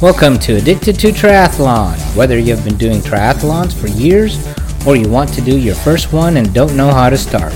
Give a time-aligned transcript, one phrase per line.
[0.00, 1.98] Welcome to Addicted to Triathlon.
[2.14, 4.38] Whether you've been doing triathlons for years
[4.86, 7.50] or you want to do your first one and don't know how to start,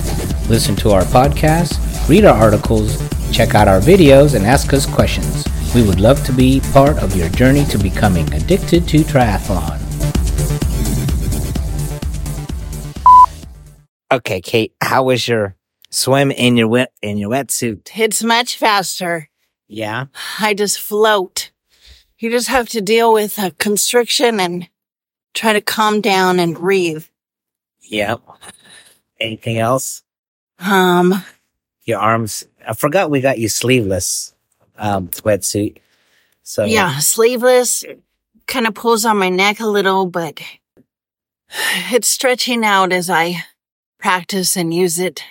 [0.49, 1.79] listen to our podcast,
[2.09, 5.47] read our articles, check out our videos, and ask us questions.
[5.73, 9.79] We would love to be part of your journey to becoming addicted to triathlon.
[14.11, 15.55] Okay, Kate, how was your
[15.91, 17.89] swim in your wet in your wetsuit?
[17.97, 19.29] It's much faster.
[19.69, 20.07] Yeah.
[20.41, 21.52] I just float.
[22.23, 24.69] You just have to deal with a constriction and
[25.33, 27.03] try to calm down and breathe.
[27.81, 28.21] Yep.
[29.19, 30.03] Anything else?
[30.57, 31.21] Um,
[31.83, 32.45] Your arms.
[32.65, 34.33] I forgot we got you sleeveless
[34.77, 35.79] um sweatsuit.
[36.43, 37.83] So yeah, sleeveless
[38.47, 40.39] kind of pulls on my neck a little, but
[41.91, 43.43] it's stretching out as I
[43.99, 45.25] practice and use it.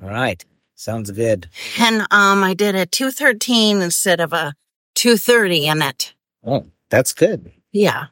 [0.00, 0.44] All right.
[0.76, 1.48] Sounds good.
[1.80, 4.54] And um, I did a 213 instead of a
[4.96, 6.14] 230 in it.
[6.44, 7.52] Oh, that's good.
[7.72, 8.06] Yeah.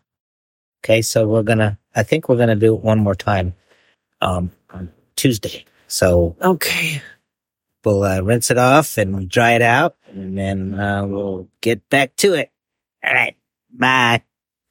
[0.84, 1.78] Okay, so we're gonna.
[1.96, 3.54] I think we're gonna do it one more time,
[4.20, 5.64] um, on Tuesday.
[5.88, 7.00] So Okay.
[7.84, 12.16] we'll uh, rinse it off and dry it out, and then uh, we'll get back
[12.16, 12.50] to it.
[13.04, 13.36] All right.
[13.72, 14.22] Bye.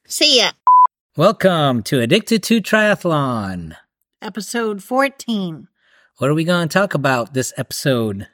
[0.06, 0.52] See ya.
[1.16, 3.76] Welcome to Addicted to Triathlon.
[4.22, 5.68] Episode 14.
[6.18, 8.28] What are we to talk about this episode?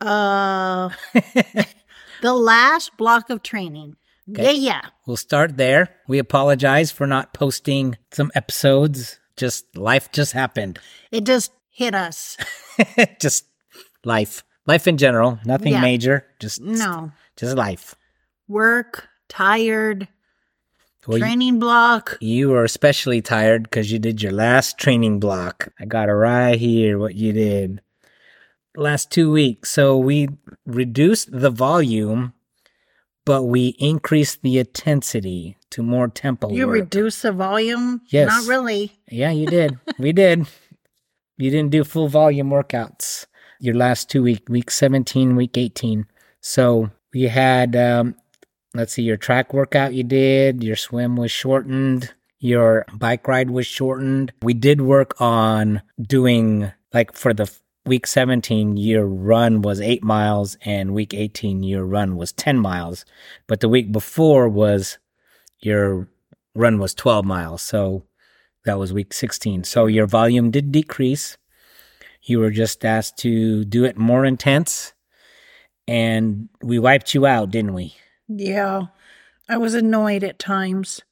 [0.00, 0.90] Uh,
[2.22, 3.96] the last block of training.
[4.30, 4.44] Okay.
[4.44, 4.80] Yeah, yeah.
[5.06, 5.96] We'll start there.
[6.06, 9.18] We apologize for not posting some episodes.
[9.36, 10.78] Just life just happened.
[11.10, 12.36] It just hit us.
[13.20, 13.46] just
[14.04, 14.44] life.
[14.66, 15.38] Life in general.
[15.44, 15.80] Nothing Yeah.
[15.80, 16.26] major.
[16.38, 17.12] Just No.
[17.36, 17.94] just life.
[18.46, 20.06] Work, tired,
[21.06, 22.18] Well, you- training block.
[22.20, 25.72] You were especially tired because you did your last training block.
[25.80, 27.80] I got it right here what you did.
[28.76, 29.70] Last two weeks.
[29.70, 30.28] So we
[30.66, 32.34] reduced the volume,
[33.24, 36.50] but we increased the intensity to more tempo.
[36.50, 36.74] You work.
[36.74, 38.02] reduce the volume?
[38.08, 38.28] Yes.
[38.28, 38.92] Not really.
[39.10, 39.78] Yeah, you did.
[39.98, 40.46] we did.
[41.36, 43.26] You didn't do full volume workouts
[43.60, 46.06] your last two week, week 17, week 18.
[46.40, 48.16] So we had, um,
[48.74, 53.66] let's see, your track workout you did, your swim was shortened, your bike ride was
[53.66, 54.32] shortened.
[54.42, 57.52] We did work on doing, like, for the
[57.90, 63.04] week 17, your run was eight miles, and week 18, your run was 10 miles.
[63.48, 64.98] But the week before was
[65.58, 66.08] your
[66.54, 67.62] run was 12 miles.
[67.62, 68.04] So
[68.64, 69.64] that was week 16.
[69.64, 71.36] So your volume did decrease.
[72.22, 74.92] You were just asked to do it more intense.
[75.88, 77.96] And we wiped you out, didn't we?
[78.28, 78.82] Yeah.
[79.48, 81.02] I was annoyed at times.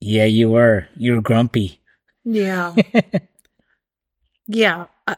[0.00, 0.88] Yeah, you were.
[0.98, 1.80] You were grumpy.
[2.24, 2.74] Yeah.
[4.46, 4.84] yeah.
[5.06, 5.16] I,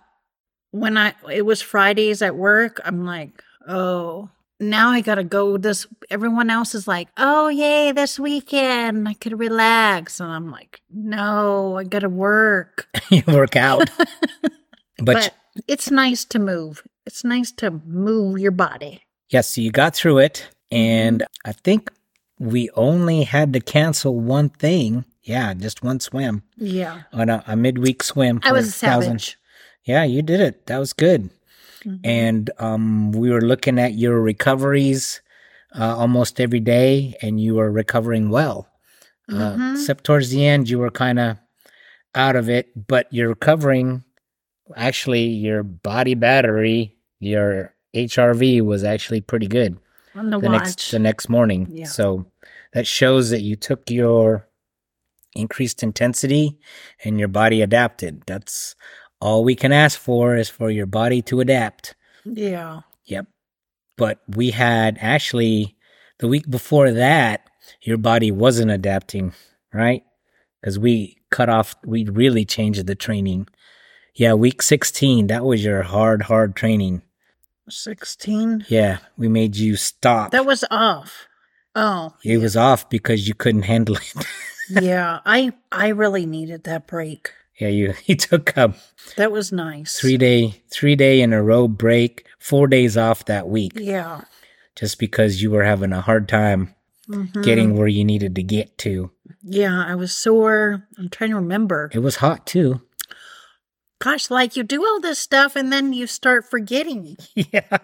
[0.75, 5.87] when I, it was Fridays at work, I'm like, oh, now I gotta go this.
[6.11, 9.09] Everyone else is like, oh, yay, this weekend.
[9.09, 10.19] I could relax.
[10.19, 12.89] And I'm like, no, I gotta work.
[13.11, 13.89] you work out.
[14.99, 15.35] but, But,
[15.69, 16.83] it's nice to move.
[17.07, 19.03] It's nice to move your body.
[19.29, 20.49] yes, so you got through it.
[20.73, 20.77] Mm-hmm.
[20.77, 21.91] And I think
[22.41, 25.05] we only had to cancel one thing.
[25.23, 27.03] Yeah, just one swim Yeah.
[27.13, 28.41] on a, a midweek swim.
[28.43, 29.21] I was a 1,000.
[29.21, 29.39] savage.
[29.85, 30.67] Yeah, you did it.
[30.67, 31.31] That was good.
[31.85, 32.01] Mhm.
[32.03, 35.21] and um, we were looking at your recoveries
[35.79, 38.67] uh, almost every day, and you were recovering well.
[39.29, 39.73] Uh, Mhm.
[39.75, 41.37] except towards the end, you were kind of
[42.15, 44.03] out of it, but you're recovering.
[44.77, 49.77] Actually, your body battery, your HRV, was actually pretty good
[50.15, 51.69] on the, the next the next morning.
[51.71, 51.85] Yeah.
[51.85, 52.25] So
[52.73, 54.49] that shows that you took your
[55.35, 56.57] increased intensity
[57.05, 58.23] and your body adapted.
[58.27, 58.75] That's
[59.25, 61.95] all we can ask for is for your body to adapt.
[62.25, 62.83] yeah.
[63.07, 63.27] Yep.
[63.97, 65.77] But we had actually
[66.19, 67.49] the week before that,
[67.81, 69.33] your body wasn't adapting,
[69.73, 70.03] right?
[70.61, 73.49] Because we cut off, we really changed the training.
[74.15, 77.03] Yeah, week 16, that was your hard, hard training.
[77.71, 78.67] 16.
[78.69, 80.33] Yeah, we made you stop.
[80.33, 81.27] That was off.
[81.75, 84.27] Oh, it was off because you couldn't handle it.
[84.83, 85.21] yeah.
[85.25, 87.33] I I really needed that break.
[87.59, 88.75] Yeah, you, you took a
[89.17, 89.99] That was nice.
[89.99, 94.23] three day, three day in a row break, four days off that week, Yeah.
[94.77, 96.75] just because you were having a hard time
[97.09, 97.43] Mhm.
[97.45, 99.11] getting where you needed to get to.
[99.43, 100.89] Yeah, I was sore.
[100.99, 101.91] I'm trying to remember.
[101.93, 102.81] It was hot too.
[104.01, 107.17] Gosh, like you do all this stuff and then you start forgetting.
[107.35, 107.79] yeah.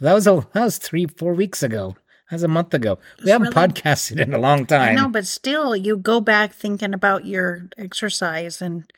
[0.00, 1.96] That was a that was three, four weeks ago.
[2.32, 2.98] That was a month ago.
[3.18, 4.94] We It's haven't really- podcasted in a long I time.
[4.94, 8.90] know, but still, you go back thinking about your exercise and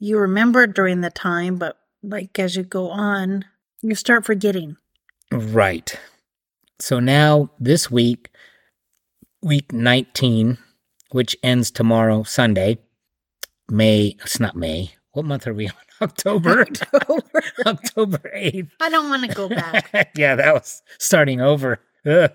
[0.00, 3.44] you remember during the time, but like as you go on,
[3.80, 4.76] you start forgetting.
[5.30, 5.96] Right.
[6.80, 8.30] So now this week,
[9.40, 10.58] week 19,
[11.12, 12.78] which ends tomorrow, Sunday.
[13.70, 14.96] May, it's not May.
[15.12, 15.74] What month are we on?
[16.02, 16.62] October.
[16.62, 17.22] October.
[17.66, 18.70] October 8th.
[18.80, 20.10] I don't want to go back.
[20.16, 21.78] yeah, that was starting over.
[22.06, 22.30] Ugh.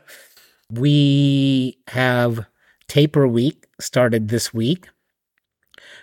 [0.71, 2.45] We have
[2.87, 4.89] taper week started this week.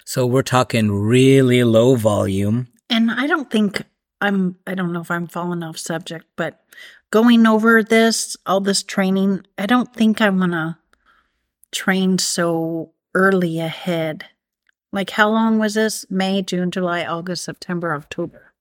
[0.04, 2.68] So we're talking really low volume.
[2.88, 3.82] And I don't think
[4.20, 6.64] I'm, I don't know if I'm falling off subject, but
[7.10, 10.78] going over this, all this training, I don't think I want to
[11.72, 14.26] train so early ahead.
[14.92, 16.06] Like, how long was this?
[16.08, 18.52] May, June, July, August, September, October.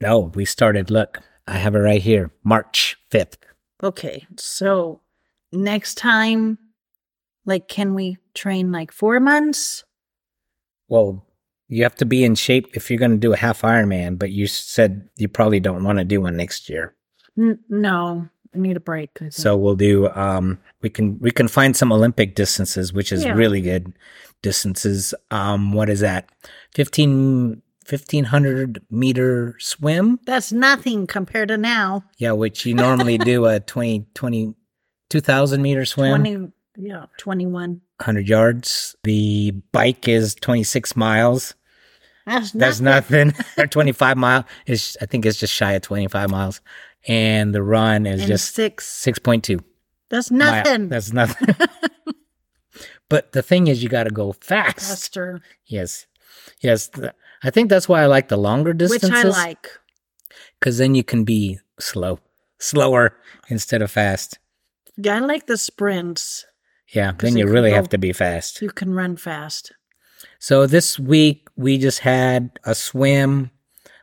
[0.00, 3.36] No, we started, look, I have it right here, March 5th.
[3.82, 4.26] Okay.
[4.36, 5.00] So
[5.54, 6.58] next time,
[7.46, 9.84] like, can we train like four months?
[10.88, 11.24] Well,
[11.68, 14.30] you have to be in shape if you're going to do a half Ironman, but
[14.30, 16.94] you said you probably don't want to do one next year.
[17.38, 19.10] N- no, I need a break.
[19.30, 23.32] So we'll do um we can we can find some Olympic distances, which is Yeah.
[23.32, 23.92] really good
[24.42, 25.14] distances.
[25.30, 26.28] Um what is that?
[26.74, 30.18] 15 1500 meter swim?
[30.26, 32.04] that's nothing compared to now.
[32.18, 34.54] Yeah, which you normally do a 20 20
[35.10, 37.80] 2000 meter swim, 20, yeah, 21.
[37.98, 38.96] 100 yards.
[39.04, 41.54] The bike is 26 miles.
[42.26, 43.28] That's, That's nothing.
[43.28, 43.64] nothing.
[43.64, 46.60] or 25 mile is I think it's just shy of 25 miles.
[47.06, 48.86] And the run is And just six.
[49.04, 49.62] 6.2.
[50.08, 50.64] That's mile.
[50.64, 50.88] nothing.
[50.88, 51.54] That's nothing.
[53.10, 54.78] but the thing is, you got to go fast.
[54.80, 56.06] Faster, Yes.
[56.60, 56.90] Yes.
[57.42, 59.02] I think that's why I like the longer distance.
[59.02, 59.12] which.
[59.12, 59.68] I like.
[60.58, 62.18] Because then you can be slow,
[62.58, 63.16] slower
[63.48, 64.38] instead of fast.
[64.96, 66.44] Yeah, I like the sprints.
[66.92, 68.60] Yeah, Then you you really go- have to be fast.
[68.62, 69.72] You can run fast.
[70.38, 73.50] So this week, we just had a swim,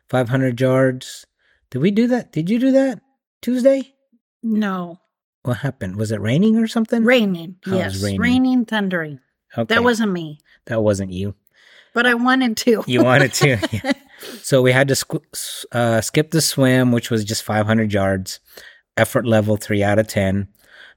[0.09, 1.25] 500 yards.
[1.69, 2.31] Did we do that?
[2.31, 2.99] Did you do that
[3.41, 3.93] Tuesday?
[4.43, 4.99] No,
[5.43, 5.95] What happened?
[5.95, 7.03] Was it raining or something?
[7.03, 7.55] raining.
[7.67, 8.19] Oh, yes, raining.
[8.21, 9.19] raining, thundering.
[9.57, 9.73] Okay.
[9.73, 11.35] That wasn't me, that wasn't you.
[11.93, 12.83] but I wanted to.
[12.87, 13.57] You wanted to.
[13.71, 13.93] Yeah.
[14.43, 18.39] So we had to squ- uh, skip the swim, which was just 500 yards,
[18.95, 20.47] effort level three out of 10.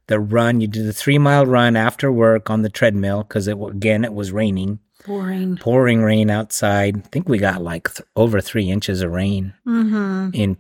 [0.07, 3.57] The run, you did the three mile run after work on the treadmill because it
[3.61, 5.57] again it was raining, Boring.
[5.57, 6.99] pouring rain outside.
[6.99, 10.31] I think we got like th- over three inches of rain Mm-hmm.
[10.35, 10.59] in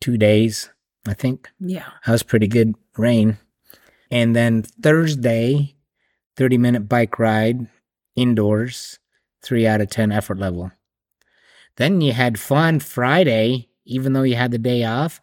[0.00, 0.68] two days.
[1.08, 1.88] I think Yeah.
[2.04, 3.38] that was pretty good rain.
[4.10, 5.74] And then Thursday,
[6.36, 7.66] 30 minute bike ride
[8.16, 8.98] indoors,
[9.42, 10.70] three out of 10 effort level.
[11.76, 15.22] Then you had fun Friday, even though you had the day off.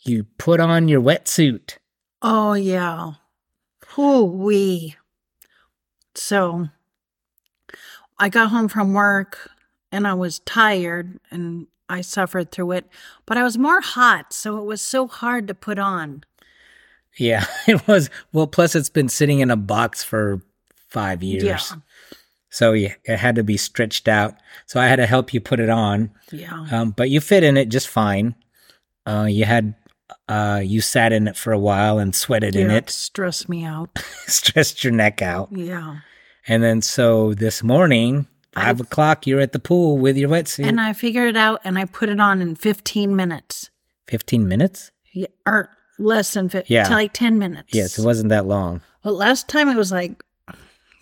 [0.00, 1.78] You put on your wetsuit.
[2.22, 3.12] Oh yeah.
[3.96, 4.96] Whoo wee.
[6.14, 6.68] So
[8.18, 9.50] I got home from work
[9.92, 12.86] and I was tired and I suffered through it,
[13.24, 16.24] but I was more hot, so it was so hard to put on.
[17.16, 18.10] Yeah, it was.
[18.32, 20.42] Well, plus it's been sitting in a box for
[20.88, 21.44] five years.
[21.44, 21.58] Yeah.
[22.50, 24.34] So yeah, it had to be stretched out.
[24.66, 26.10] So I had to help you put it on.
[26.32, 26.66] Yeah.
[26.70, 28.34] Um, but you fit in it just fine.
[29.06, 29.74] Uh, you had,
[30.28, 33.64] uh, you sat in it for a while and sweated in Yeah, it, stressed me
[33.64, 33.90] out.
[34.26, 35.48] stressed your neck out.
[35.52, 35.98] Yeah.
[36.46, 40.66] And then so this morning, 5 I- o'clock, you're at the pool with your wetsuit.
[40.66, 43.70] And I figured it out and I put it on in 15 minutes.
[44.08, 44.90] 15 minutes?
[45.12, 46.88] Yeah, or less than 15, Yeah.
[46.88, 47.74] like 10 minutes.
[47.74, 48.80] Yes, it wasn't that long.
[49.04, 50.22] Well, last time it was like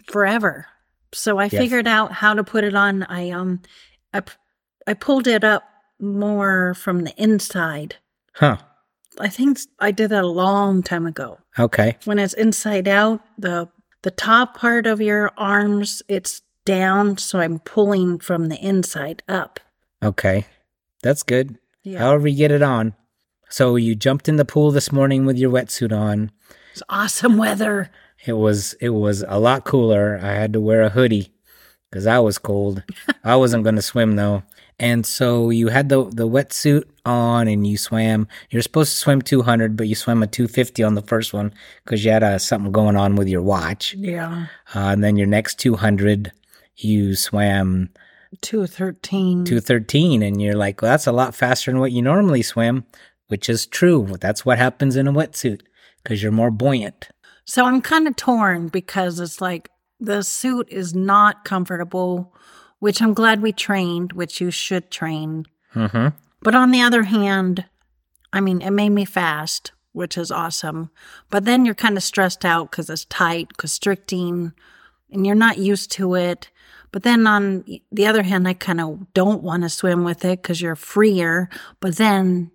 [0.07, 0.67] forever.
[1.13, 3.05] So I figured out how to put it on.
[3.05, 3.63] I um,
[4.13, 4.23] I,
[4.87, 5.63] I pulled it up
[6.01, 7.97] more from the inside.
[8.35, 8.59] Huh.
[9.19, 11.39] I think I did that a long time ago.
[11.59, 11.97] Okay.
[12.05, 13.69] When it's inside out, the
[14.03, 19.61] the top part of your arms it's down, so I'm pulling from the inside up.
[20.03, 20.47] Okay.
[21.03, 21.59] That's good.
[21.83, 22.95] Yeah, However, you get it on.
[23.49, 26.33] So you jumped in the pool this morning with your wetsuit on.
[26.73, 27.91] it's awesome weather.
[28.27, 30.19] It was it was a lot cooler.
[30.21, 31.33] I had to wear a hoodie
[31.91, 32.83] because I was cold.
[33.25, 34.43] I wasn't going to swim though.
[34.79, 38.29] And so you had the the wetsuit on and you swam.
[38.51, 41.55] You're supposed to swim 200, but you swam a 250 on the first one
[41.85, 43.95] because you had uh, something going on with your watch.
[43.95, 46.33] Yeah, Uh, and then your next 200,
[46.77, 47.89] you swam
[48.43, 49.45] two thirteen.
[49.47, 52.85] 213, and you're like, well, that's a lot faster than what you normally swim,
[53.29, 54.17] which is true.
[54.21, 55.63] That's what happens in a wetsuit
[56.03, 57.09] because you're more buoyant.
[57.47, 62.35] So I'm kind of torn because it's like the suit is not comfortable,
[62.79, 65.47] which I'm glad we trained, which you should train.
[65.75, 66.09] Mm-hmm.
[66.43, 67.65] But on the other hand,
[68.33, 70.91] I mean, it made me fast, which is awesome.
[71.31, 74.53] But then you're kind of stressed out because it's tight, constricting,
[75.11, 76.51] and you're not used to it.
[76.93, 80.43] But then on the other hand, I kind of don't want to swim with it
[80.43, 81.49] because you're freer.
[81.81, 82.51] But then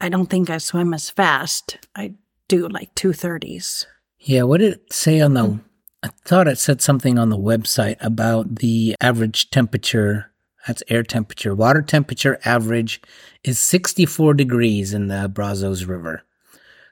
[0.00, 1.78] I don't think I swim as fast.
[1.94, 2.14] I
[2.48, 3.86] do like 230s.
[4.18, 5.60] Yeah, what did it say on the?
[6.02, 10.32] I thought it said something on the website about the average temperature.
[10.66, 11.54] That's air temperature.
[11.54, 13.00] Water temperature average
[13.44, 16.22] is 64 degrees in the Brazos River.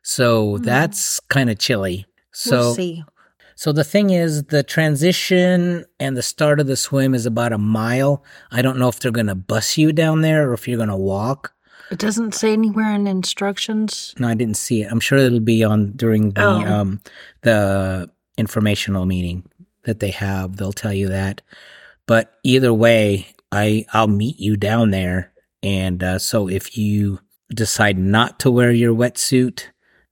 [0.03, 2.07] So that's kind of chilly.
[2.33, 3.05] So we'll see.
[3.55, 7.59] So the thing is, the transition and the start of the swim is about a
[7.59, 8.25] mile.
[8.51, 10.89] I don't know if they're going to bus you down there or if you're going
[10.89, 11.53] to walk.
[11.91, 14.15] It doesn't say anywhere in instructions.
[14.19, 14.91] No, I didn't see it.
[14.91, 16.61] I'm sure it'll be on during the Oh.
[16.65, 17.01] um
[17.43, 18.09] the
[18.41, 19.45] informational meeting
[19.85, 20.57] that they have.
[20.57, 21.43] They'll tell you that.
[22.07, 25.33] But either way, I I'll meet you down there,
[25.63, 27.21] and uh, so if you
[27.55, 29.67] decide not to wear your wetsuit,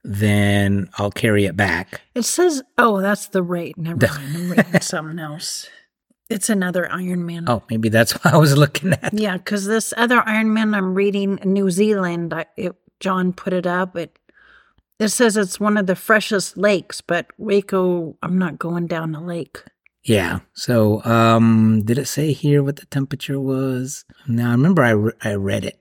[0.05, 2.01] then I'll carry it back.
[2.15, 3.77] It says, oh, that's the rate.
[3.77, 4.37] Never mind.
[4.37, 5.69] I'm reading something else.
[6.29, 7.45] It's another Ironman.
[7.49, 9.15] Oh, maybe that's what I was looking at.
[9.15, 13.97] Yeah, because this other Ironman I'm reading New Zealand, I, it, John put it up.
[13.97, 14.19] It
[14.99, 19.21] it says it's one of the freshest lakes, but Waco, I'm not going down the
[19.21, 19.63] lake.
[20.03, 20.41] Yeah.
[20.55, 24.05] So, um, did it say here what the temperature was?
[24.27, 25.79] Now, I remember I, re- I read it.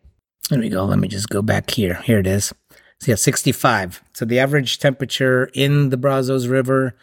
[0.49, 0.85] There we go.
[0.85, 1.95] Let me just go back here.
[2.03, 2.53] Here it is.
[2.99, 4.03] So, yeah, 65.
[4.13, 6.95] So, the average temperature in the Brazos River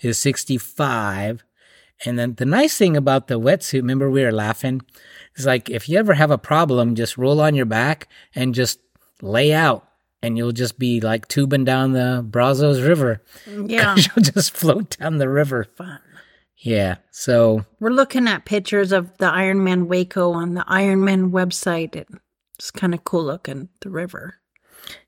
[0.00, 1.44] is 65.
[2.04, 4.82] And then the nice thing about the wetsuit, remember we were laughing?
[5.36, 8.80] It's like if you ever have a problem, just roll on your back and just
[9.20, 9.86] lay out.
[10.22, 13.22] And you'll just be like tubing down the Brazos River.
[13.46, 15.64] Yeah, You'll just float down the river.
[15.76, 15.98] fun.
[16.56, 16.96] Yeah.
[17.10, 22.04] So We're looking at pictures of the Ironman Waco on the Ironman website.
[22.56, 24.36] It's kind of cool looking, the river.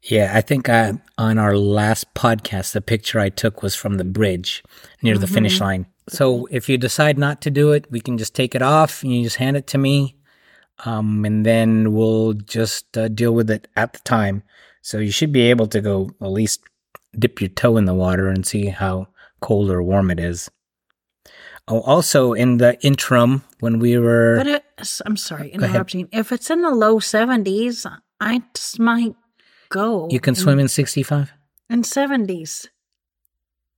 [0.02, 4.04] Yeah, I think I, on our last podcast, the picture I took was from the
[4.04, 4.64] bridge
[5.02, 5.87] near the finish line.
[6.09, 9.12] So if you decide not to do it, we can just take it off and
[9.14, 10.16] you just hand it to me.
[10.85, 14.42] Um, and then we'll just uh, deal with it at the time.
[14.85, 16.61] So you should be able to go at least
[17.19, 19.09] dip your toe in the water and see how
[19.41, 20.50] cold or warm it is.
[21.67, 24.37] Oh, also in the interim, when we were.
[24.37, 24.64] But it,
[25.07, 26.11] I'm sorry, interrupting.
[26.12, 27.87] If it's in the low 70s,
[28.21, 29.17] I just might
[29.71, 30.07] go.
[30.11, 31.33] you can in- swim in 65?
[31.71, 32.69] in 70s.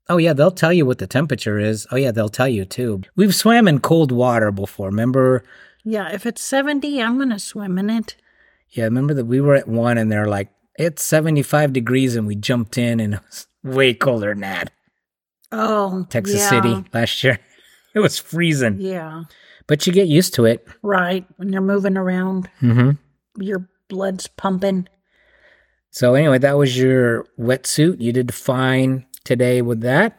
[0.08, 1.86] Oh yeah, they'll tell you what the temperature is.
[1.92, 3.02] Oh yeah, they'll tell you too.
[3.14, 4.88] We've swam in cold water before.
[4.88, 5.44] Remember?
[5.84, 8.16] Yeah, if it's 70, I'm going to swim in it.
[8.70, 12.34] Yeah, remember that we were at one and they're like, it's 75 degrees and we
[12.36, 14.72] jumped in and it was way colder than that.
[15.52, 17.38] Oh, Texas yeah, City last year.
[17.94, 18.76] It was freezing.
[18.78, 19.22] Yeah,
[19.66, 20.68] But you get used to it.
[20.82, 21.24] right.
[21.38, 22.90] When you're moving around, hmm
[23.38, 24.86] your blood's pumping.
[25.92, 27.98] So anyway, that was your wetsuit.
[28.02, 30.18] You did fine today with that.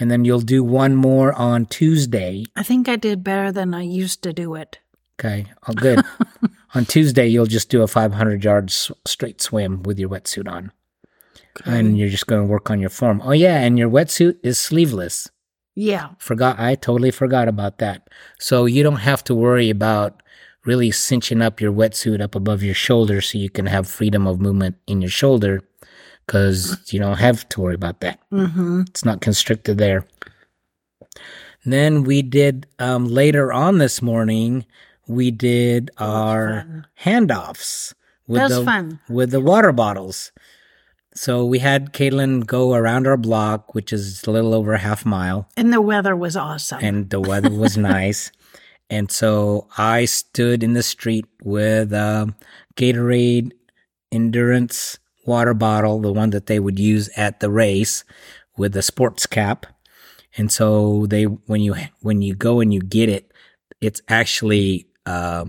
[0.00, 2.44] And then you'll do one more on Tuesday.
[2.56, 4.78] I think I did better than I used to do it.
[5.20, 5.44] Okay.
[5.68, 6.02] Oh, good.
[6.74, 10.72] on Tuesday, you'll just do a 500 yard s- straight swim with your wetsuit on.
[11.64, 13.22] And you're just going to work on your form.
[13.24, 13.60] Oh, yeah.
[13.60, 15.30] And your wetsuit is sleeveless.
[15.76, 16.58] Yeah, Forgot.
[16.60, 18.08] I totally forgot about that.
[18.38, 20.22] So you don't have to worry about
[20.64, 24.40] really cinching up your wetsuit up above your shoulder so you can have freedom of
[24.40, 25.62] movement in your shoulder
[26.26, 28.18] because you don't have to worry about that.
[28.32, 28.82] mm-hmm.
[28.88, 30.06] It's not constricted there.
[31.64, 34.64] Then we did um, later on this morning.
[35.06, 37.94] We did our handoffs
[38.26, 39.00] with the fun.
[39.08, 40.32] with the water bottles.
[41.14, 45.06] So we had Katelyn go around our block, which is a little over a half
[45.06, 46.80] mile, And the weather was awesome.
[46.82, 48.32] and the weather was nice.
[48.90, 52.34] And so I stood in the street with a
[52.76, 53.52] Gatorade
[54.10, 58.04] endurance water bottle, the one that they would use at the race
[58.56, 59.66] with the sports cap.
[60.36, 63.32] And so they, when you, when you go and you get it,
[63.80, 65.44] it's actually, uh,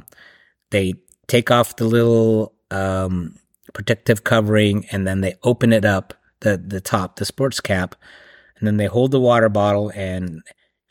[0.72, 0.96] they
[1.28, 3.36] take off the little, um,
[3.74, 7.96] protective covering and then they open it up, the, the top, the sports cap,
[8.58, 10.42] and then they hold the water bottle and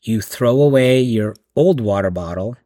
[0.02, 2.56] you throw away your old water bottle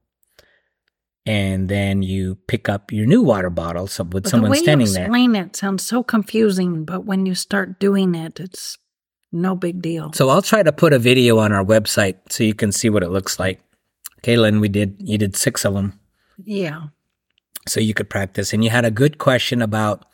[1.24, 4.62] and then you pick up your new water bottle so with But someone the way
[4.62, 5.04] standing you there.
[5.04, 8.78] explain it sounds so confusing, but when you start doing it, it's
[9.30, 10.12] no big deal.
[10.14, 13.02] So I'll try to put a video on our website so you can see what
[13.02, 13.60] it looks like.
[14.22, 15.98] Katelyn, we did you did six of them,
[16.44, 16.88] yeah.
[17.66, 18.52] so you could practice.
[18.52, 20.04] And you had a good question about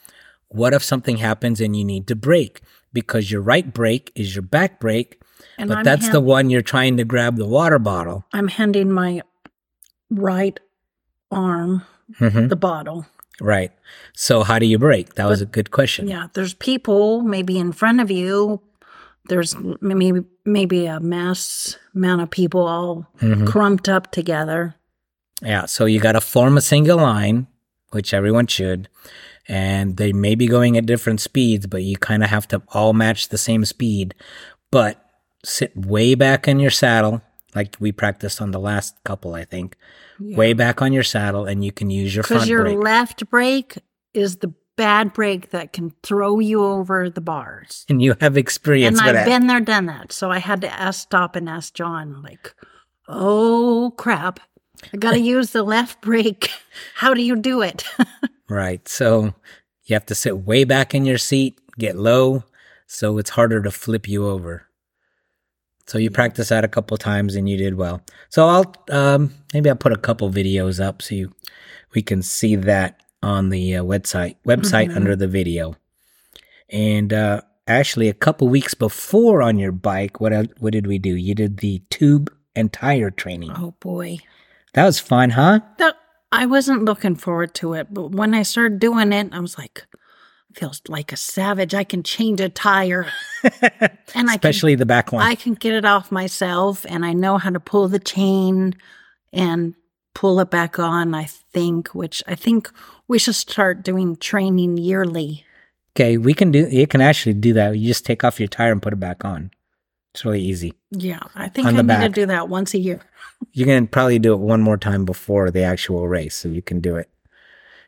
[0.49, 2.61] what if something happens and you need to brake
[2.93, 5.21] because your right brake is your back brake,
[5.59, 8.25] And but I'm that's the one you're trying to grab the water bottle.
[8.33, 9.23] I'm handing my
[10.11, 10.59] right
[11.31, 11.83] arm
[12.19, 13.07] hmm the bottle.
[13.41, 13.73] Right.
[14.15, 15.15] So how do you brake?
[15.15, 16.07] That was a good question.
[16.07, 18.61] Yeah, there's people maybe in front of you.
[19.29, 23.47] There's maybe maybe a mass amount of people all Mhm.
[23.47, 24.75] crumped up together.
[25.43, 27.47] Yeah, so you got to form a single line,
[27.91, 28.89] which everyone should,
[29.49, 32.93] and they may be going at different speeds, but you kind of have to all
[32.93, 34.15] match the same speed.
[34.71, 35.03] But
[35.45, 37.23] sit way back in your saddle,
[37.55, 39.77] like we practiced on the last couple, I think.
[40.21, 42.79] Way back on your saddle, and you can use your Because front your brake.
[42.79, 43.79] left brake
[44.13, 47.85] is the bad brake that can throw you over the bars.
[47.89, 49.27] and you have experience and I've that.
[49.27, 50.13] been there, done that.
[50.13, 52.55] So I had to ask, stop and ask John, like,
[53.09, 54.41] oh crap,
[54.93, 56.51] I got to use the left brake.
[56.95, 57.85] How do you do it?
[58.47, 58.87] Right.
[58.87, 59.35] So
[59.85, 62.45] you have to sit way back in your seat, get low,
[62.87, 64.67] so it's harder to flip you over.
[65.87, 68.03] So you practice that a couple times and you did well.
[68.29, 71.33] So I'll um maybe I'll put a couple videos up so you
[71.95, 74.97] we can see that on the uh, website website Mhm.
[74.97, 75.75] under the video.
[76.71, 80.99] And uh actually a couple weeks before on your bike, what el- what did we
[80.99, 81.15] do?
[81.17, 83.53] You did the tube and tire training.
[83.57, 84.19] oh boy.
[84.75, 85.61] That was fun, huh?
[85.79, 85.97] That,
[86.33, 89.87] I wasn't looking forward to it, but when I started doing it, I was like,
[90.53, 91.75] feels like a savage.
[91.75, 93.07] I can change a tire
[93.43, 95.23] and I can Especially the back one.
[95.27, 98.75] I can get it off myself and I know how to pull the chain
[99.33, 99.75] and
[100.15, 102.71] pull it back on, I think, which I think
[103.09, 105.45] we should start doing training yearly.
[105.97, 106.67] Okay, we can do.
[106.69, 107.77] You can actually do that.
[107.77, 109.51] You just take off your tire and put it back on.
[110.13, 110.75] It's really easy.
[110.91, 113.01] Yeah, I think On I need to do that once a year.
[113.53, 116.81] You can probably do it one more time before the actual race, so you can
[116.81, 117.09] do it.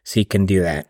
[0.05, 0.87] So you can do that.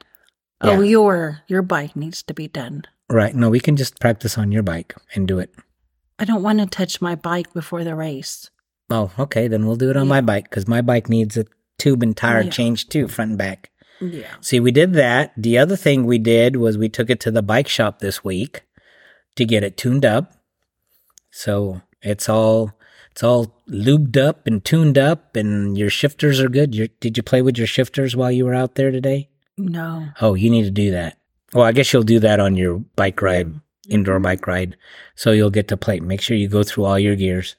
[0.63, 0.89] Oh, Yeah.
[0.89, 2.85] your your bike needs to be done.
[3.09, 3.35] Right?
[3.35, 5.55] No, we can just practice on your bike and do it.
[6.19, 8.51] I don't want to touch my bike before the race.
[8.91, 9.49] Oh, okay.
[9.49, 10.11] Then we'll do it on Yeah.
[10.11, 11.45] my bike because my bike needs a
[11.79, 12.51] tube and tire Yeah.
[12.51, 13.71] change too, front and back.
[14.01, 14.27] Yeah.
[14.41, 15.33] See, we did that.
[15.37, 18.63] The other thing we did was we took it to the bike shop this week
[19.37, 20.33] to get it tuned up.
[21.31, 22.73] So it's all
[23.13, 26.75] it's all lubed up and tuned up, and your shifters are good.
[26.75, 29.31] Your, did you play with your shifters while you were out there today?
[29.57, 30.09] No.
[30.21, 31.17] Oh, you need to do that.
[31.55, 33.55] Well, I guess you'll do that on your bike ride,
[33.89, 34.77] indoor bike ride.
[35.15, 35.99] So you'll get to play.
[36.01, 37.57] Make sure you go through all your gears.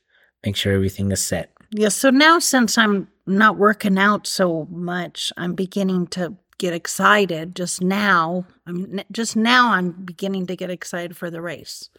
[0.48, 1.52] Make sure everything is set.
[1.72, 7.54] Yeah, so now since I'm not working out so much, I'm beginning to get excited.
[7.54, 11.90] Just now, I'm just now I'm beginning to get excited for the race.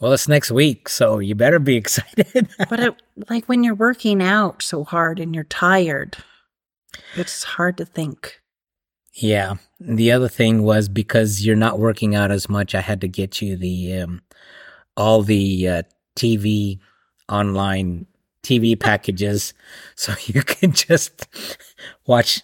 [0.00, 2.48] Well, it's next week, so you better be excited.
[2.68, 6.16] But it, like when you're working out so hard and you're tired,
[7.14, 8.40] it's hard to think.
[9.14, 9.58] Yeah.
[9.78, 13.40] The other thing was because you're not working out as much, I had to get
[13.40, 14.22] you the um,
[14.96, 15.82] all the uh,
[16.16, 16.80] TV
[17.28, 18.06] online
[18.42, 19.54] TV packages
[19.94, 21.26] so you can just
[22.06, 22.42] watch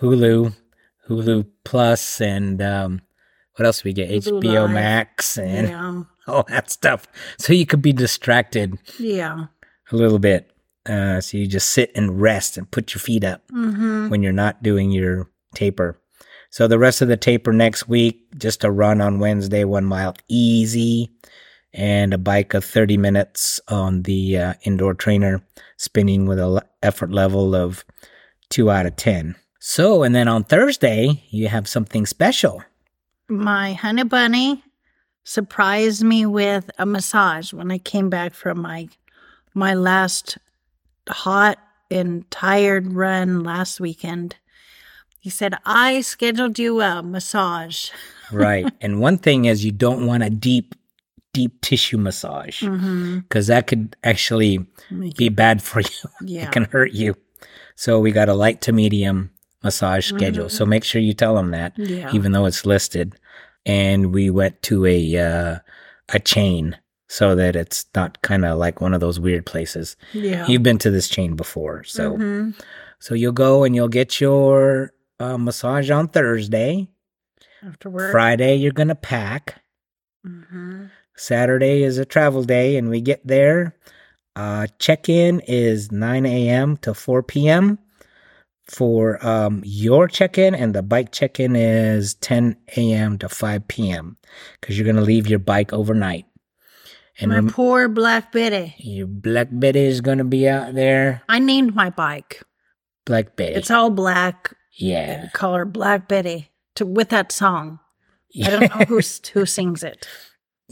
[0.00, 0.52] Hulu,
[1.08, 3.00] Hulu Plus, and um,
[3.56, 4.10] what else we get?
[4.10, 4.70] Hulu HBO Live.
[4.70, 7.06] Max and Yeah, all that stuff.
[7.38, 9.46] So you could be distracted yeah.
[9.90, 10.50] a little bit.
[10.84, 14.08] Uh, so you just sit and rest and put your feet up Mm-hmm.
[14.08, 15.98] when you're not doing your taper.
[16.50, 20.16] So the rest of the taper next week, just a run on Wednesday, one mile
[20.28, 21.10] easy,
[21.74, 25.42] and a bike of 30 minutes on the uh, indoor trainer,
[25.76, 27.84] spinning with an effort level of
[28.50, 29.34] two out of 10.
[29.58, 32.62] So, and then on Thursday, you have something special.
[33.28, 34.64] My honey bunny
[35.24, 38.88] surprised me with a massage when I came back from my
[39.54, 40.38] my last
[41.08, 41.58] hot
[41.90, 44.36] and tired run last weekend.
[45.20, 47.90] He said, "I scheduled you a massage."
[48.32, 48.66] Right.
[48.80, 50.74] and one thing is you don't want a deep,
[51.32, 53.20] deep tissue massage Mm-hmm.
[53.20, 54.66] because that could actually
[55.16, 55.88] be bad for you.
[56.24, 56.44] Yeah.
[56.46, 57.16] it can hurt you.
[57.74, 59.30] So we got a light to medium
[59.64, 60.48] massage schedule.
[60.48, 61.94] So make sure you tell them that, Mm-hmm.
[61.94, 62.10] Yeah.
[62.12, 63.16] even though it's listed.
[63.64, 65.58] And we went to a uh,
[66.12, 66.76] a chain
[67.08, 69.96] so that it's not kind of like one of those weird places.
[70.12, 70.46] yeah.
[70.48, 72.54] You've been to this chain before, so Mhm.
[72.98, 76.88] so you'll go and you'll get your uh, massage on Thursday.
[77.64, 78.10] after work.
[78.10, 79.62] Friday you're gonna pack.
[80.24, 83.76] hmm Saturday is a travel day, and we get there.
[84.34, 86.76] Uh, check in is 9 a.m.
[86.78, 87.78] to 4 p.m.
[88.66, 93.18] for um, your check in, and the bike check in is 10 a.m.
[93.18, 94.16] to 5 p.m.
[94.60, 96.24] because you're going to leave your bike overnight.
[97.20, 98.74] And My poor Black Betty.
[98.78, 101.22] your Black Betty is going to be out there.
[101.28, 102.42] I named my bike.
[103.04, 103.54] Black Betty.
[103.54, 104.54] It's all black.
[104.72, 105.28] yeah.
[105.38, 107.80] Her Black Betty to with that song.
[108.42, 109.00] I don't know who
[109.34, 110.08] who sings it.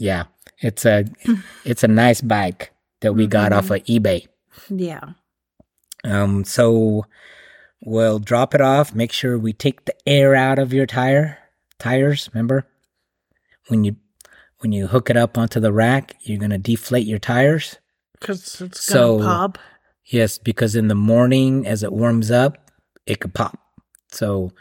[0.01, 0.23] Yeah.
[0.59, 1.05] It's a
[1.65, 4.27] it's a nice bike that we got off of eBay.
[4.69, 5.13] Yeah.
[6.03, 7.05] Um, so
[7.83, 8.93] we'll drop it off.
[8.95, 11.37] Make sure we take the air out of your tire
[11.79, 12.29] tires.
[12.33, 12.65] Remember,
[13.67, 13.95] when you
[14.59, 17.77] when you hook it up onto the rack, you're gonna deflate your tires.
[18.19, 19.57] Because it's So- gonna pop.
[20.05, 22.69] Yes, because in the morning as it warms up,
[23.05, 23.57] it could pop.
[24.11, 24.51] So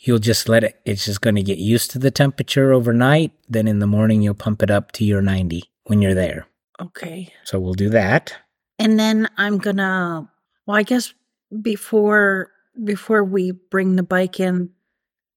[0.00, 3.32] you'll just let it, it's just going to get used to the temperature overnight.
[3.48, 6.46] Then in the morning, you'll pump it up to your 90 when you're there.
[6.80, 7.32] Okay.
[7.44, 8.34] So we'll do that.
[8.78, 10.30] And then I'm gonna
[10.66, 11.12] well, I guess
[11.60, 12.50] before
[12.82, 14.70] before we bring the bike in,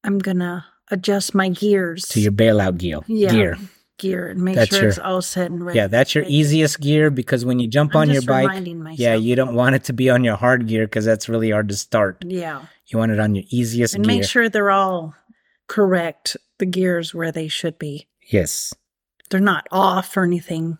[0.06, 3.00] I'm gonna adjust my gears to your bailout gear.
[3.08, 3.32] Yeah.
[3.32, 3.58] gear.
[3.98, 5.78] Gear and make That's sure your- it's all set and ready.
[5.78, 6.36] Yeah, that's your Ready.
[6.36, 8.66] easiest gear because when you jump I'm on your bike,
[8.98, 11.70] yeah, you don't want it to be on your hard gear because that's really hard
[11.70, 12.24] to start.
[12.26, 12.64] Yeah.
[12.88, 14.00] You want it on your easiest gear.
[14.00, 14.18] And gear.
[14.20, 15.14] make sure they're all
[15.68, 18.08] correct, the gears where they should be.
[18.30, 18.74] yes.
[19.30, 20.78] They're not off or anything.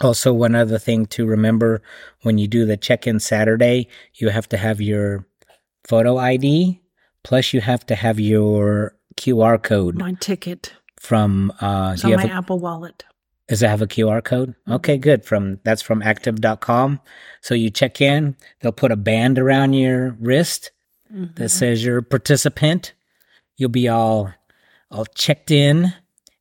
[0.00, 1.80] Also, one other thing to remember
[2.22, 5.24] when you do the check in Saturday, you have to have your
[5.86, 6.80] photo ID,
[7.22, 10.72] plus, you have to have your QR code My ticket.
[11.02, 11.52] From.
[11.60, 13.04] Uh, It's do you have my a, Apple wallet.
[13.48, 14.54] does it have a QR code?
[14.68, 15.24] Okay, good.
[15.24, 17.00] From That's from active.com.
[17.40, 20.70] So you check in, they'll put a band around your wrist
[21.12, 21.34] Mhm.
[21.36, 22.92] that says you're a participant.
[23.56, 24.32] You'll be all
[24.90, 25.92] all checked in,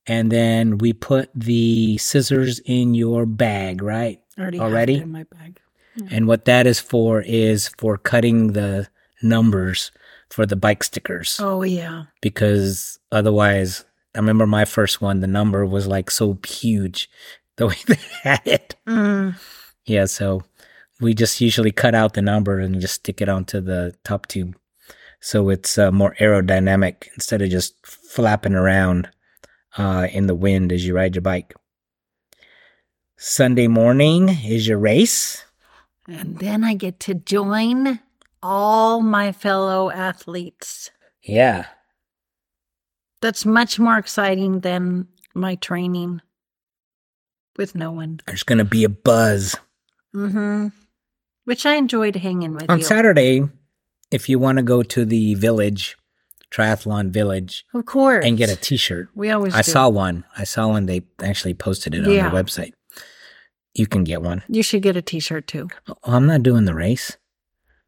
[0.07, 4.19] and then we put the scissors in your bag, right?
[4.39, 4.95] already, already?
[4.95, 5.59] in my bag.
[6.09, 8.87] And what that is for is for cutting the
[9.21, 9.91] numbers
[10.29, 12.05] for the bike stickers Oh yeah.
[12.21, 17.09] because otherwise, I remember my first one, the number was like so huge
[17.57, 18.75] the way they had it.
[18.87, 19.35] Mm.
[19.85, 20.43] Yeah, so
[20.99, 24.55] we just usually cut out the number and just stick it onto the top tube.
[25.19, 29.09] So it's uh, more aerodynamic instead of just flapping around
[29.77, 31.53] uh, in the wind as you ride your bike.
[33.17, 35.45] Sunday morning is your race.
[36.07, 37.99] And then I get to join
[38.41, 40.89] all my fellow athletes.
[41.21, 41.67] Yeah.
[43.21, 46.21] That's much more exciting than my training
[47.57, 48.19] with no one.
[48.25, 49.55] There's going to be a buzz.
[50.15, 50.67] Mm-hmm.
[51.45, 52.83] Which I enjoyed hanging with On you.
[52.83, 53.43] Saturday,
[54.11, 55.97] if you want to go to the village,
[56.51, 58.25] Triathlon Village, of course.
[58.25, 59.71] and get a t shirt, We always I do.
[59.71, 60.25] saw one.
[60.37, 60.85] I saw one.
[60.85, 62.29] They actually posted it on Yeah.
[62.29, 62.73] their website.
[63.73, 64.43] You can get one.
[64.49, 65.69] You should get a t-shirt too.
[65.87, 67.15] Oh, I'm not doing the race.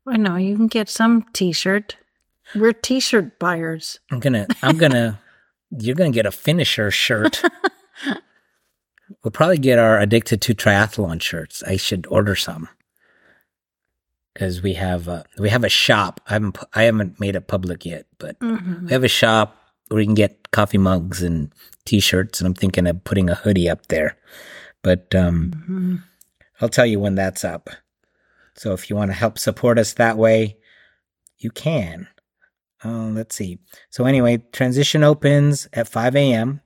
[0.07, 1.97] I know you can get some t-shirt.
[2.55, 3.99] We're t-shirt buyers.
[4.09, 4.47] I'm gonna.
[4.61, 5.19] I'm gonna.
[5.79, 7.41] you're gonna get a finisher shirt.
[9.23, 11.63] we'll probably get our addicted to triathlon shirts.
[11.63, 12.69] I should order some
[14.33, 16.21] because we have uh, we have a shop.
[16.27, 18.85] I haven't I haven't made it public yet, but Mhm.
[18.85, 19.57] we have a shop
[19.89, 21.51] where you can get coffee mugs and
[21.85, 24.17] t-shirts, and I'm thinking of putting a hoodie up there.
[24.81, 26.03] But um, Mhm.
[26.61, 27.69] I'll tell you when that's up.
[28.55, 30.57] So if you want to help support us that way,
[31.39, 32.07] you can.
[32.83, 33.59] Uh, let's see.
[33.89, 36.61] So anyway, transition opens at 5 a.m.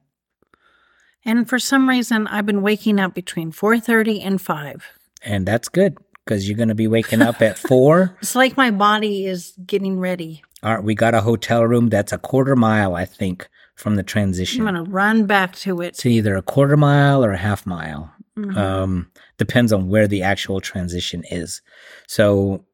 [1.26, 4.86] And for some reason, I've been waking up between 4:30 and 5.
[5.24, 8.18] and that's good because you're going to be waking up at 4.
[8.22, 10.44] It's like my body is getting ready.
[10.64, 14.04] All right, we got a hotel room that's a quarter mile, I think, from the
[14.04, 14.68] transition.
[14.68, 15.90] I'm going to run back to it.
[15.90, 18.12] It's either a quarter mile or a half mile.
[18.38, 18.56] Mhm.
[18.56, 21.62] um, depends on where the actual transition is.
[22.08, 22.66] So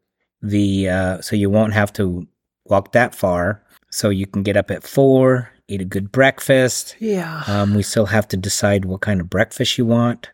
[0.41, 2.27] the uh, so you won't have to
[2.65, 3.62] walk that far.
[3.89, 6.95] So you can get up at four, eat a good breakfast.
[6.99, 7.43] yeah.
[7.47, 10.32] Um, we still have to decide what kind of breakfast you want,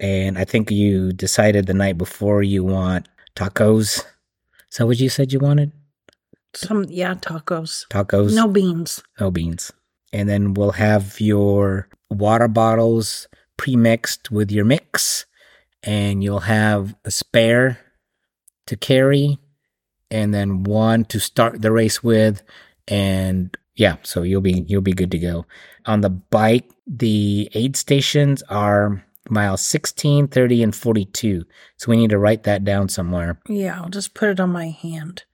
[0.00, 3.98] and I think you decided the night before you want tacos.
[4.70, 5.72] Is that what you said you wanted?
[6.54, 7.86] some yeah, tacos.
[7.88, 9.02] Tacos, No beans.
[9.20, 9.72] no beans,
[10.12, 13.26] and then we'll have your water bottles
[13.56, 15.24] pre-mixed with your mix
[15.82, 17.78] and you'll have a spare
[18.66, 19.38] to carry
[20.12, 22.42] and then one to start the race with
[22.86, 25.44] and yeah so you'll be you'll be good to go
[25.86, 31.44] on the bike the aid stations are miles 16 30 and 42
[31.76, 34.68] so we need to write that down somewhere Yeah, I'll just put it on my
[34.68, 35.24] hand.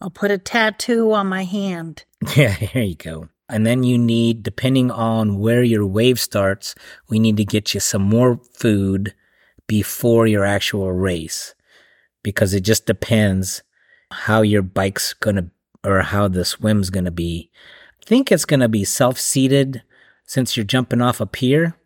[0.00, 2.04] I'll put a tattoo on my hand.
[2.36, 3.28] Yeah, here you go.
[3.48, 6.74] And then you need, depending on where your wave starts,
[7.08, 9.14] we need to get you some more food
[9.66, 11.54] before your actual race
[12.22, 13.62] because it just depends
[14.10, 15.50] how your bike's gonna
[15.84, 17.50] or how the swim's gonna be.
[18.02, 19.82] I think it's gonna be self seated
[20.24, 21.76] since you're jumping off a pier.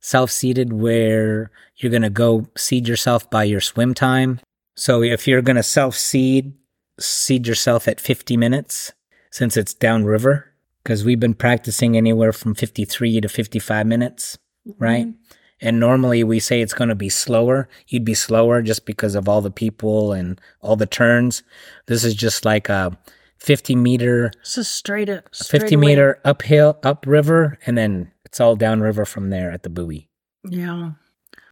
[0.00, 4.40] Self seated where you're gonna go seed yourself by your swim time.
[4.74, 6.54] So if you're gonna self seed,
[6.98, 8.92] seed yourself at 50 minutes
[9.30, 14.38] since it's downriver because we've been practicing anywhere from 53 to 55 minutes,
[14.78, 15.06] right?
[15.06, 15.36] Mm-hmm.
[15.60, 17.68] And normally we say it's going to be slower.
[17.86, 21.42] You'd be slower just because of all the people and all the turns.
[21.86, 22.96] This is just like a
[23.38, 25.34] 50 meter, This is straight up.
[25.34, 30.08] 50 meter uphill, upriver, and then it's all downriver from there at the buoy.
[30.48, 30.92] Yeah.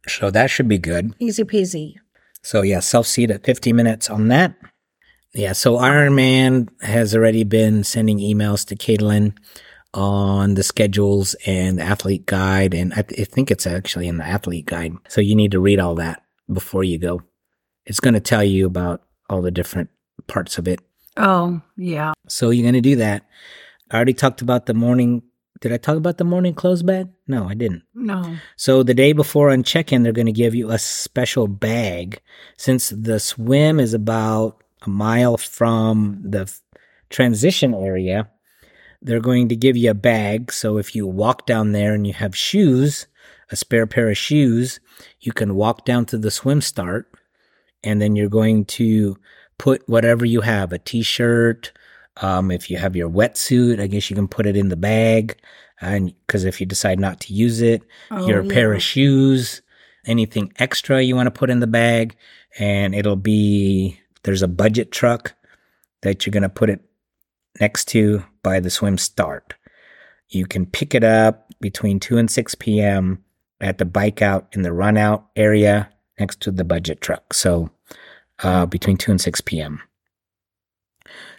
[0.07, 1.13] So that should be good.
[1.19, 1.95] Easy peasy.
[2.41, 4.55] So yeah, self seat at 50 minutes on that.
[5.33, 9.35] Yeah, so Ironman has already been sending emails to Katelyn
[9.93, 14.17] on the schedules and the athlete guide, and I, th- I think it's actually in
[14.17, 14.93] the athlete guide.
[15.07, 17.23] So you need to read all that before you go.
[17.85, 19.89] It's going to tell you about all the different
[20.27, 20.79] parts of it.
[21.17, 22.13] Oh, yeah.
[22.27, 23.27] So you're going to do that.
[23.89, 25.23] I already talked about the morning.
[25.59, 27.09] Did I talk about the morning clothes bag?
[27.27, 27.83] No, I didn't.
[27.93, 28.37] No.
[28.55, 32.21] So the day before on check-in, they're going to give you a special bag.
[32.57, 36.53] Since the swim is about a mile from the
[37.09, 38.29] transition area,
[39.01, 40.51] they're going to give you a bag.
[40.51, 43.07] So if you walk down there and you have shoes,
[43.51, 44.79] a spare pair of shoes,
[45.19, 47.11] you can walk down to the swim start
[47.83, 49.17] and then you're going to
[49.57, 51.71] put whatever you have, a t-shirt,
[52.17, 55.37] um, if you have your wetsuit, I guess you can put it in the bag.
[55.81, 59.61] And because if you decide not to use it, Oh, your pair of shoes,
[60.05, 62.17] anything extra you want to put in the bag,
[62.57, 65.33] and it'll be there's a budget truck
[66.01, 66.81] that you're gonna put it
[67.59, 69.55] next to by the swim start.
[70.29, 73.23] You can pick it up between two and six p.m.
[73.59, 77.33] at the bike out in the run out area next to the budget truck.
[77.33, 77.69] So
[78.43, 79.81] uh, between two and six p.m.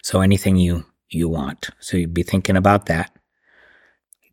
[0.03, 1.69] So anything you you want.
[1.79, 3.15] So you'd be thinking about that.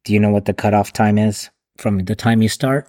[0.04, 2.88] Do you know what the cutoff time is from the time you start?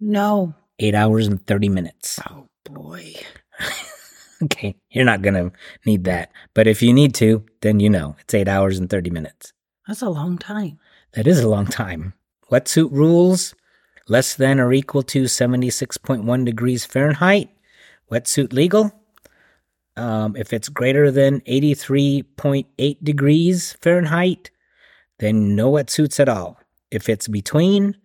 [0.00, 0.54] No.
[0.78, 2.18] Eight hours and 30 minutes.
[2.30, 3.14] Oh, boy.
[4.44, 5.52] Okay, you're not going to
[5.84, 6.32] need that.
[6.54, 9.52] But if you need to, then you know it's eight hours and 30 minutes.
[9.86, 10.78] That's a long time.
[11.12, 12.14] That is a long time.
[12.50, 13.54] Wetsuit rules
[14.08, 17.50] less than or equal to 76.1 degrees Fahrenheit.
[18.10, 18.92] Wetsuit legal.
[19.96, 24.50] Um, if it's greater than 83.8 degrees Fahrenheit,
[25.18, 26.58] then no wetsuits at all.
[26.90, 27.96] If it's between,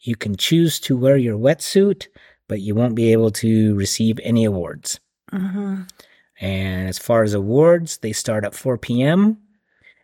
[0.00, 2.06] you can choose to wear your wetsuit,
[2.48, 4.98] but you won't be able to receive any awards.
[5.32, 5.82] Mm-hmm.
[6.40, 9.38] And as far as awards, they start at 4 p.m.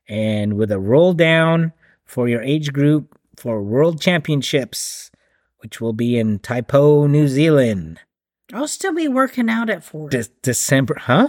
[0.08, 1.72] and with a roll down
[2.04, 5.10] for your age group for World Championships,
[5.58, 8.00] which will be in Taupo, New Zealand.
[8.52, 10.08] I'll still be working out at four.
[10.08, 11.28] De- December, huh?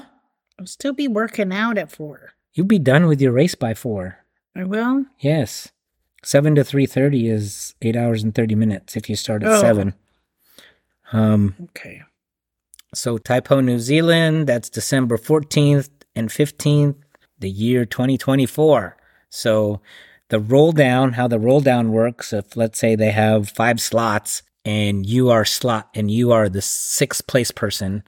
[0.60, 2.34] I'll still be working out at four.
[2.54, 4.18] You'll be done with your race by 4.
[4.56, 5.06] I will.
[5.20, 5.70] Yes.
[6.24, 9.62] 7 to 3:30 is 8 hours and 30 minutes if you start at Oh.
[9.62, 9.94] 7.
[11.12, 12.02] Um Okay.
[12.94, 16.96] So Taupo, New Zealand, that's December 14th and 15th,
[17.38, 18.98] the year 2024.
[19.30, 19.80] So
[20.30, 24.42] the roll down, how the roll down works, if let's say they have five slots
[24.66, 28.04] and you are slot and you are the sixth place person,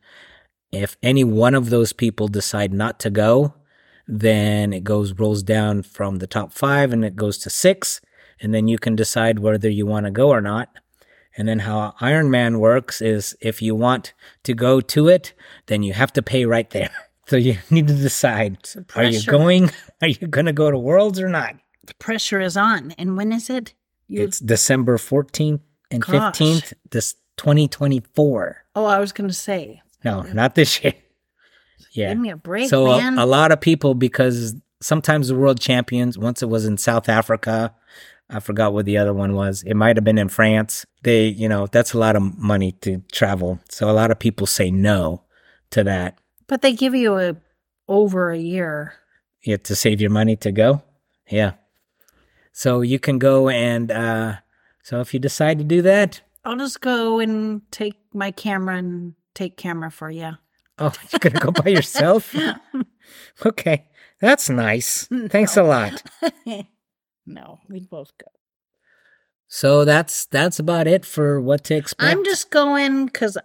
[0.71, 3.53] if any one of those people decide not to go,
[4.07, 8.01] then it goes rolls down from the top five and it goes to six,
[8.39, 10.69] and then you can decide whether you want to go or not.
[11.37, 14.13] And then how Ironman works is if you want
[14.43, 15.33] to go to it,
[15.67, 16.91] then you have to pay right there.
[17.27, 18.57] So you need to decide:
[18.93, 19.71] Are you going?
[20.01, 21.55] Are you going to go to Worlds or not?
[21.85, 22.91] The pressure is on.
[22.97, 23.73] And when is it?
[24.09, 26.11] You, It's December fourteenth and Gosh.
[26.35, 28.65] fifteenth, this twenty twenty four.
[28.75, 30.93] oh, I was going to say, No, not this year.
[31.93, 32.09] Yeah.
[32.09, 35.59] give me a break, so uh, a, a lot of people because sometimes the world
[35.59, 37.73] champions once it was in south africa
[38.31, 39.63] i forgot what the other one was.
[39.63, 40.85] It might have been in france.
[41.03, 43.59] They you know that's a lot of money to travel.
[43.69, 45.23] So a lot of people say no
[45.71, 46.17] to that.
[46.47, 47.35] But they give you a
[47.87, 48.93] over a year.
[49.45, 50.81] have to save your money to go?
[51.29, 51.53] Yeah.
[52.53, 54.35] So you can go and uh
[54.83, 56.21] so if you decide to do that?
[56.43, 60.31] I'll just go and take my camera and take camera for you.
[60.79, 62.35] oh you're gonna go by yourself?
[63.45, 63.87] Okay.
[64.21, 65.07] That's nice.
[65.29, 66.03] Thanks a lot
[67.25, 68.27] no, we'd both go.
[69.47, 73.37] so that's that's about it for what to expect I'm just going because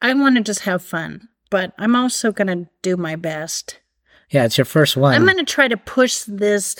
[0.00, 3.80] I want to just have fun, but I'm also going to do my best.
[4.30, 5.14] Yeah, it's your first one.
[5.14, 6.76] I'm going to try to push this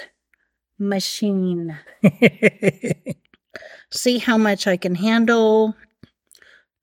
[0.79, 1.77] machine,
[3.91, 5.75] see how much I can handle.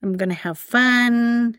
[0.02, 1.56] I'm going to have fun.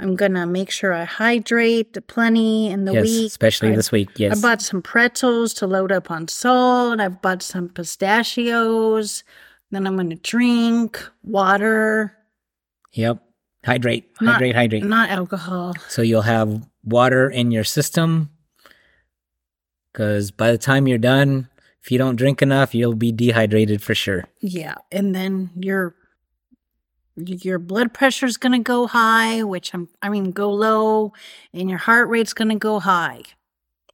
[0.00, 3.26] I'm going to make sure I hydrate plenty in the yes, week.
[3.26, 4.08] especially I- this week.
[4.16, 4.38] Yes.
[4.38, 7.00] I bought some pretzels to load up on salt.
[7.00, 9.22] I've bought some pistachios.
[9.70, 12.16] Then I'm going to drink water,
[12.92, 13.18] yep.
[13.64, 14.84] Hydrate, Not- hydrate, hydrate.
[14.84, 15.74] not alcohol.
[15.88, 18.30] so you'll have water in your system.
[19.92, 21.48] Because by the time you're done,
[21.82, 24.24] if you don't drink enough, you'll be dehydrated for sure.
[24.40, 25.94] Yeah, and then your
[27.26, 31.12] your blood pressure's going to go high, which I'm I mean go low,
[31.52, 33.22] and your heart rate's going to go high.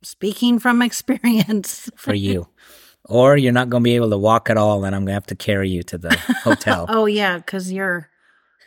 [0.02, 1.90] Speaking from experience.
[1.96, 2.48] for you.
[3.04, 5.14] or you're not going to be able to walk at all, and I'm going to
[5.14, 6.86] have to carry you to the hotel.
[6.88, 8.08] oh yeah, cuz you're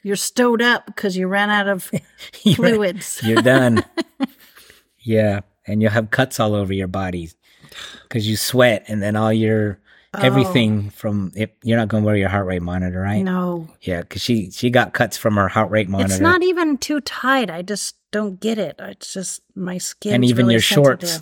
[0.03, 1.91] you're stowed up because you ran out of
[2.43, 3.21] you're, fluids.
[3.23, 3.83] you're done.
[4.99, 7.31] Yeah, and you'll have cuts all over your body
[8.03, 9.79] because you sweat, and then all your
[10.13, 10.19] Oh.
[10.21, 11.55] everything from it.
[11.63, 13.21] You're not going to wear your heart rate monitor, right?
[13.23, 16.13] No, Yeah, because she she got cuts from her heart rate monitor.
[16.13, 17.51] it's not even too tight.
[17.51, 18.75] I just don't get it.
[18.79, 20.15] It's just my skin.
[20.15, 21.21] And even your shorts.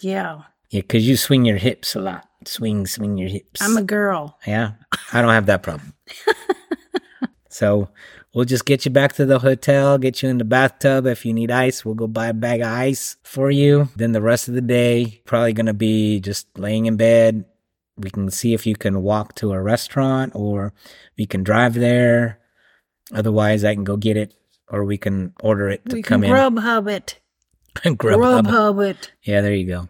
[0.00, 2.28] Yeah, Yeah, because you swing your hips a lot.
[2.44, 3.62] Swing, swing your hips.
[3.62, 4.38] I'm a girl.
[4.46, 4.72] yeah,
[5.14, 5.94] I don't have that problem.
[7.48, 7.88] so
[8.34, 11.06] we'll just get you back to the hotel, get you in the bathtub.
[11.06, 13.88] If you need ice, we'll go buy a bag of ice for you.
[13.96, 17.46] Then the rest of the day, probably gonna be just laying in bed.
[17.98, 20.72] We can see if you can walk to a restaurant or
[21.16, 22.40] we can drive there.
[23.12, 24.34] Otherwise, I can go get it
[24.68, 27.18] or we can order it to We come can Grubhub it.
[27.84, 27.94] in.
[27.94, 28.90] Grub Grubhub.
[28.90, 29.12] it.
[29.22, 29.88] Yeah, there you go.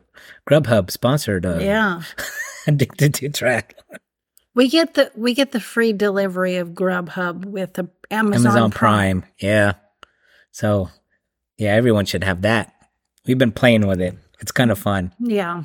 [0.48, 2.02] Grubhub sponsored uh, Yeah.
[2.66, 3.76] Addicted to Track.
[4.54, 9.24] We get the we get the free delivery of Grubhub with the Amazon, Amazon Prime.
[9.38, 9.74] Yeah.
[10.50, 10.88] So,
[11.58, 12.72] yeah, everyone should have that.
[13.26, 14.16] We've been playing with it.
[14.40, 15.12] It's kind of fun.
[15.18, 15.64] Yeah,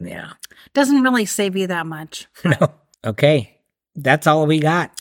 [0.00, 0.32] Yeah.
[0.74, 2.26] doesn't really save you that much.
[2.44, 2.72] no.
[3.04, 3.58] Okay.
[3.96, 5.00] That's all we got.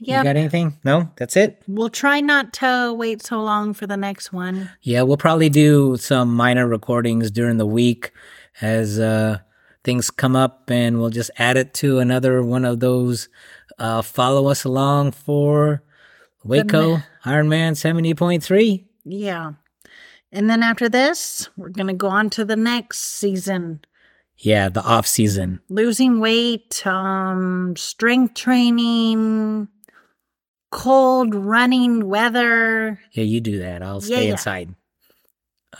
[0.00, 0.78] Yeah, You got anything?
[0.84, 1.10] No?
[1.16, 1.62] That's it?
[1.68, 4.70] we'll try not to wait so long for the next one.
[4.82, 8.12] Yeah, we'll probably do some minor recordings during the week
[8.60, 9.38] as uh,
[9.82, 13.28] things come up, and we'll just add it to another one of those.
[13.78, 15.82] Uh, follow us along for
[16.42, 18.84] Waco Ironman 70.3.
[19.04, 19.52] Yeah,
[20.32, 23.80] and then after this, we're gonna go on to the next season.
[24.36, 25.60] Yeah, the off season.
[25.68, 29.68] Losing weight, um, strength training,
[30.70, 32.98] cold running weather.
[33.12, 33.82] Yeah, you do that.
[33.82, 34.32] I'll Yeah, stay yeah.
[34.32, 34.74] inside.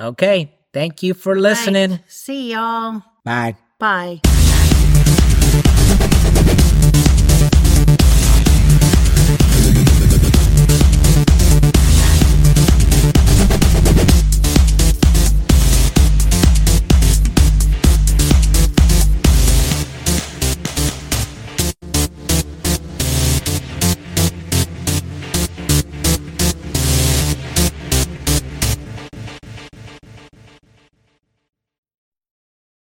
[0.01, 0.55] Okay.
[0.73, 1.91] Thank you for listening.
[1.91, 2.05] Right.
[2.09, 3.03] See y'all.
[3.25, 3.57] Bye.
[3.79, 4.21] Bye.